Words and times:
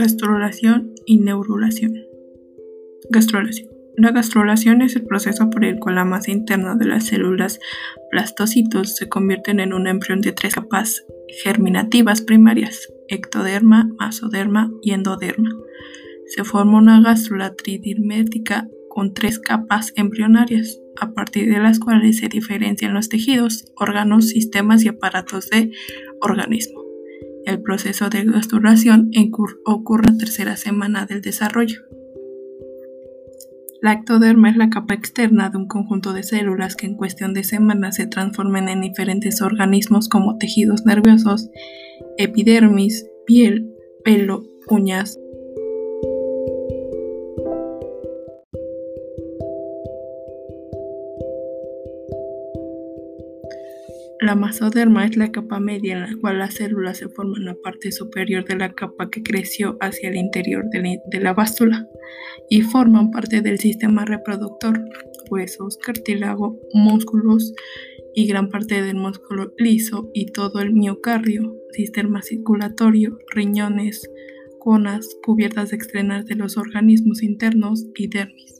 Gastrulación 0.00 0.94
y 1.04 1.18
neurulación. 1.18 1.92
Gastrulación. 3.10 3.68
La 3.98 4.12
gastrulación 4.12 4.80
es 4.80 4.96
el 4.96 5.04
proceso 5.04 5.50
por 5.50 5.62
el 5.62 5.78
cual 5.78 5.96
la 5.96 6.06
masa 6.06 6.30
interna 6.30 6.74
de 6.74 6.86
las 6.86 7.08
células 7.08 7.60
plastocitos 8.10 8.96
se 8.96 9.10
convierten 9.10 9.60
en 9.60 9.74
un 9.74 9.86
embrión 9.86 10.22
de 10.22 10.32
tres 10.32 10.54
capas 10.54 11.04
germinativas 11.44 12.22
primarias, 12.22 12.90
ectoderma, 13.08 13.90
masoderma 13.98 14.72
y 14.80 14.92
endoderma. 14.92 15.50
Se 16.24 16.44
forma 16.44 16.78
una 16.78 17.02
gastrula 17.02 17.54
tridimétrica 17.54 18.68
con 18.88 19.12
tres 19.12 19.38
capas 19.38 19.92
embrionarias, 19.96 20.80
a 20.98 21.12
partir 21.12 21.52
de 21.52 21.60
las 21.60 21.78
cuales 21.78 22.20
se 22.20 22.28
diferencian 22.28 22.94
los 22.94 23.10
tejidos, 23.10 23.66
órganos, 23.76 24.30
sistemas 24.30 24.82
y 24.82 24.88
aparatos 24.88 25.50
de 25.50 25.72
organismo. 26.22 26.79
El 27.50 27.62
proceso 27.62 28.08
de 28.10 28.22
gastrulación 28.22 29.10
ocurre 29.64 30.04
la 30.06 30.16
tercera 30.16 30.56
semana 30.56 31.04
del 31.04 31.20
desarrollo. 31.20 31.80
La 33.82 33.92
ectoderma 33.92 34.50
es 34.50 34.56
la 34.56 34.70
capa 34.70 34.94
externa 34.94 35.50
de 35.50 35.58
un 35.58 35.66
conjunto 35.66 36.12
de 36.12 36.22
células 36.22 36.76
que 36.76 36.86
en 36.86 36.94
cuestión 36.94 37.34
de 37.34 37.42
semanas 37.42 37.96
se 37.96 38.06
transforman 38.06 38.68
en 38.68 38.82
diferentes 38.82 39.42
organismos 39.42 40.08
como 40.08 40.38
tejidos 40.38 40.86
nerviosos, 40.86 41.50
epidermis, 42.18 43.04
piel, 43.26 43.74
pelo, 44.04 44.44
uñas, 44.68 45.18
La 54.20 54.34
masoderma 54.34 55.06
es 55.06 55.16
la 55.16 55.32
capa 55.32 55.60
media 55.60 55.94
en 55.94 56.00
la 56.02 56.20
cual 56.20 56.40
las 56.40 56.54
células 56.54 56.98
se 56.98 57.08
forman 57.08 57.46
la 57.46 57.54
parte 57.54 57.90
superior 57.90 58.44
de 58.44 58.54
la 58.54 58.74
capa 58.74 59.08
que 59.08 59.22
creció 59.22 59.78
hacia 59.80 60.10
el 60.10 60.16
interior 60.16 60.66
de 60.70 61.20
la 61.20 61.32
bástula 61.32 61.86
y 62.50 62.60
forman 62.60 63.12
parte 63.12 63.40
del 63.40 63.58
sistema 63.58 64.04
reproductor, 64.04 64.78
huesos, 65.30 65.78
cartílago, 65.78 66.60
músculos 66.74 67.54
y 68.14 68.26
gran 68.26 68.50
parte 68.50 68.82
del 68.82 68.96
músculo 68.96 69.54
liso 69.56 70.10
y 70.12 70.26
todo 70.26 70.60
el 70.60 70.74
miocardio, 70.74 71.56
sistema 71.72 72.20
circulatorio, 72.20 73.16
riñones, 73.34 74.06
conas, 74.58 75.16
cubiertas 75.24 75.72
externas 75.72 76.26
de 76.26 76.34
los 76.34 76.58
organismos 76.58 77.22
internos 77.22 77.86
y 77.94 78.08
dermis. 78.08 78.59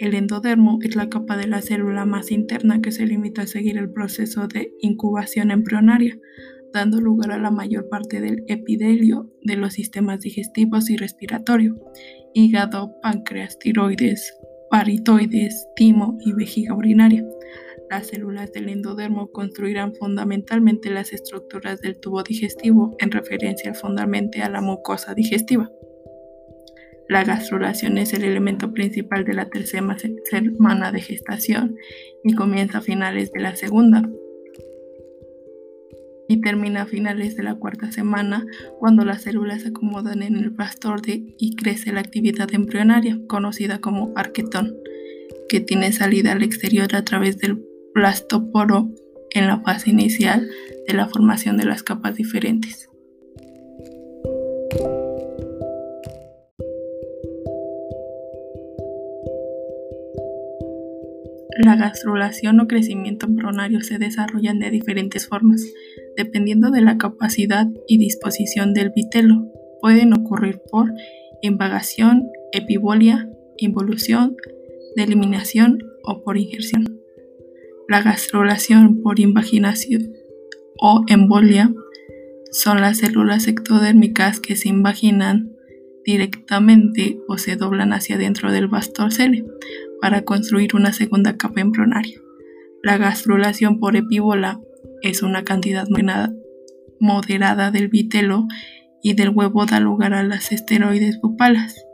El 0.00 0.14
endodermo 0.14 0.78
es 0.82 0.96
la 0.96 1.08
capa 1.08 1.36
de 1.36 1.46
la 1.46 1.62
célula 1.62 2.04
más 2.04 2.32
interna 2.32 2.82
que 2.82 2.90
se 2.90 3.06
limita 3.06 3.42
a 3.42 3.46
seguir 3.46 3.78
el 3.78 3.90
proceso 3.90 4.48
de 4.48 4.72
incubación 4.80 5.52
embrionaria, 5.52 6.18
dando 6.72 7.00
lugar 7.00 7.30
a 7.30 7.38
la 7.38 7.52
mayor 7.52 7.88
parte 7.88 8.20
del 8.20 8.44
epidelio 8.48 9.30
de 9.42 9.56
los 9.56 9.74
sistemas 9.74 10.20
digestivos 10.20 10.90
y 10.90 10.96
respiratorio, 10.96 11.76
hígado, 12.34 12.96
páncreas, 13.02 13.56
tiroides, 13.60 14.36
paritoides, 14.68 15.68
timo 15.76 16.18
y 16.20 16.32
vejiga 16.32 16.74
urinaria. 16.74 17.24
Las 17.88 18.08
células 18.08 18.50
del 18.50 18.70
endodermo 18.70 19.30
construirán 19.30 19.94
fundamentalmente 19.94 20.90
las 20.90 21.12
estructuras 21.12 21.80
del 21.80 22.00
tubo 22.00 22.24
digestivo 22.24 22.96
en 22.98 23.12
referencia 23.12 23.74
fundamentalmente 23.74 24.42
a 24.42 24.48
la 24.48 24.60
mucosa 24.60 25.14
digestiva. 25.14 25.70
La 27.08 27.24
gastrulación 27.24 27.98
es 27.98 28.14
el 28.14 28.24
elemento 28.24 28.72
principal 28.72 29.24
de 29.24 29.34
la 29.34 29.50
tercera 29.50 29.96
semana 30.30 30.92
de 30.92 31.00
gestación 31.00 31.76
y 32.22 32.34
comienza 32.34 32.78
a 32.78 32.82
finales 32.82 33.30
de 33.32 33.40
la 33.40 33.56
segunda 33.56 34.08
y 36.28 36.40
termina 36.40 36.82
a 36.82 36.86
finales 36.86 37.36
de 37.36 37.42
la 37.42 37.54
cuarta 37.54 37.92
semana 37.92 38.46
cuando 38.78 39.04
las 39.04 39.22
células 39.22 39.62
se 39.62 39.68
acomodan 39.68 40.22
en 40.22 40.36
el 40.36 40.50
de 40.50 41.34
y 41.38 41.56
crece 41.56 41.92
la 41.92 42.00
actividad 42.00 42.52
embrionaria 42.52 43.18
conocida 43.28 43.80
como 43.80 44.12
arquetón, 44.16 44.74
que 45.48 45.60
tiene 45.60 45.92
salida 45.92 46.32
al 46.32 46.42
exterior 46.42 46.94
a 46.94 47.04
través 47.04 47.38
del 47.38 47.62
blastoporo 47.94 48.90
en 49.30 49.46
la 49.46 49.60
fase 49.60 49.90
inicial 49.90 50.48
de 50.86 50.94
la 50.94 51.08
formación 51.08 51.58
de 51.58 51.66
las 51.66 51.82
capas 51.82 52.16
diferentes. 52.16 52.88
La 61.56 61.76
gastrulación 61.76 62.58
o 62.60 62.66
crecimiento 62.66 63.26
embrionario 63.26 63.80
se 63.80 63.98
desarrollan 63.98 64.58
de 64.58 64.70
diferentes 64.70 65.28
formas, 65.28 65.62
dependiendo 66.16 66.70
de 66.70 66.80
la 66.80 66.98
capacidad 66.98 67.66
y 67.86 67.98
disposición 67.98 68.74
del 68.74 68.90
vitelo. 68.90 69.46
Pueden 69.80 70.12
ocurrir 70.12 70.60
por 70.70 70.92
invagación, 71.42 72.28
epibolia, 72.52 73.28
involución, 73.56 74.36
eliminación 74.96 75.78
o 76.02 76.22
por 76.22 76.38
injerción. 76.38 77.00
La 77.88 78.02
gastrulación 78.02 79.02
por 79.02 79.20
invaginación 79.20 80.12
o 80.80 81.04
embolia 81.06 81.72
son 82.50 82.80
las 82.80 82.98
células 82.98 83.46
ectodérmicas 83.46 84.40
que 84.40 84.56
se 84.56 84.68
invaginan 84.68 85.53
directamente 86.04 87.18
o 87.28 87.38
se 87.38 87.56
doblan 87.56 87.92
hacia 87.92 88.18
dentro 88.18 88.52
del 88.52 88.68
vastorcele 88.68 89.44
para 90.00 90.22
construir 90.22 90.74
una 90.74 90.92
segunda 90.92 91.36
capa 91.36 91.60
embrionaria. 91.60 92.20
La 92.82 92.98
gastrulación 92.98 93.80
por 93.80 93.96
epíbola 93.96 94.60
es 95.02 95.22
una 95.22 95.44
cantidad 95.44 95.86
moderada 97.00 97.70
del 97.70 97.88
vitelo 97.88 98.46
y 99.02 99.14
del 99.14 99.30
huevo 99.30 99.66
da 99.66 99.80
lugar 99.80 100.14
a 100.14 100.22
las 100.22 100.52
esteroides 100.52 101.18
pupalas. 101.18 101.84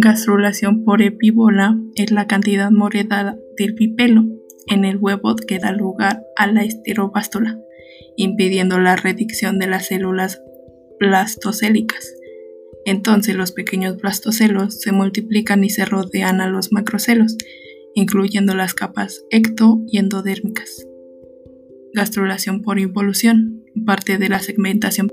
Gastrulación 0.00 0.84
por 0.84 1.02
epíbola 1.02 1.76
es 1.96 2.12
la 2.12 2.28
cantidad 2.28 2.70
moderada 2.70 3.36
del 3.58 3.74
pipelo 3.74 4.24
en 4.66 4.84
el 4.84 4.96
huevo 4.96 5.36
que 5.36 5.58
da 5.58 5.72
lugar 5.72 6.22
a 6.36 6.46
la 6.46 6.64
esterobástula 6.64 7.58
impidiendo 8.18 8.80
la 8.80 8.96
redicción 8.96 9.60
de 9.60 9.68
las 9.68 9.86
células 9.86 10.42
blastocélicas. 10.98 12.14
Entonces 12.84 13.36
los 13.36 13.52
pequeños 13.52 13.96
blastocelos 13.96 14.80
se 14.80 14.90
multiplican 14.90 15.62
y 15.62 15.70
se 15.70 15.84
rodean 15.84 16.40
a 16.40 16.48
los 16.48 16.72
macrocelos, 16.72 17.36
incluyendo 17.94 18.56
las 18.56 18.74
capas 18.74 19.24
ecto 19.30 19.80
y 19.86 19.98
endodérmicas. 19.98 20.84
Gastrulación 21.94 22.62
por 22.62 22.80
involución, 22.80 23.64
parte 23.86 24.18
de 24.18 24.28
la 24.28 24.40
segmentación. 24.40 25.08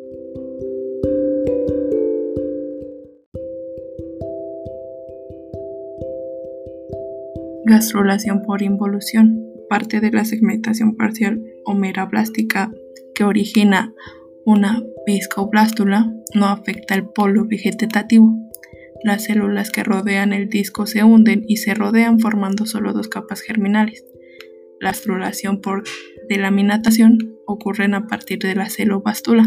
Gastrulación 7.68 8.44
por 8.44 8.62
involución, 8.62 9.44
parte 9.68 10.00
de 10.00 10.12
la 10.12 10.24
segmentación 10.24 10.96
parcial 10.96 11.42
homerablástica 11.66 12.72
que 13.16 13.24
origina 13.24 13.92
una 14.46 14.84
viscoblástula 15.08 16.14
no 16.36 16.46
afecta 16.46 16.94
el 16.94 17.08
polo 17.10 17.48
vegetativo. 17.48 18.36
Las 19.04 19.24
células 19.24 19.72
que 19.72 19.84
rodean 19.84 20.32
el 20.32 20.48
disco 20.48 20.86
se 20.86 21.04
hunden 21.04 21.44
y 21.48 21.58
se 21.58 21.74
rodean 21.74 22.20
formando 22.20 22.68
solo 22.68 22.94
dos 22.94 23.08
capas 23.08 23.42
germinales. 23.42 24.06
La 24.80 24.92
astrulación 24.92 25.60
por 25.60 25.84
delaminación 26.30 27.40
ocurre 27.48 27.86
a 27.86 28.06
partir 28.06 28.38
de 28.40 28.54
la 28.54 28.70
celobástula, 28.70 29.44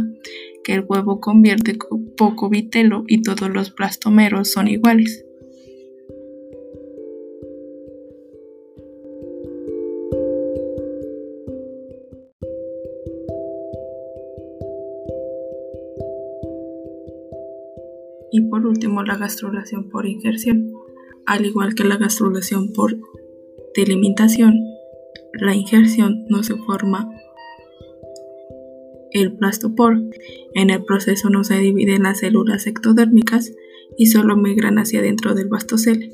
que 0.65 0.75
el 0.75 0.85
huevo 0.89 1.21
convierte 1.21 1.79
con 1.79 2.17
poco 2.17 2.49
vitelo 2.49 3.05
y 3.07 3.23
todos 3.23 3.49
los 3.49 3.73
blastomeros 3.77 4.51
son 4.51 4.67
iguales. 4.67 5.25
Y 18.31 18.43
por 18.43 18.67
último, 18.67 19.03
la 19.03 19.17
gastrulación 19.17 19.89
por 19.89 20.07
injerción. 20.07 20.73
Al 21.27 21.47
igual 21.47 21.75
que 21.75 21.85
la 21.85 21.97
gastrulación 21.97 22.73
por 22.73 22.97
delimitación, 23.75 24.55
la 25.35 25.55
injerción 25.55 26.25
no 26.29 26.43
se 26.43 26.57
forma 26.57 27.11
el 29.13 29.37
plastopor. 29.37 29.99
En 30.55 30.71
el 30.71 30.85
proceso 30.85 31.31
no 31.31 31.45
se 31.45 31.59
dividen 31.59 32.03
las 32.03 32.21
células 32.21 32.67
ectodérmicas 32.67 33.53
y 33.97 34.07
solo 34.07 34.37
migran 34.37 34.79
hacia 34.79 35.03
dentro 35.03 35.35
del 35.35 35.49
bastocele. 35.49 36.11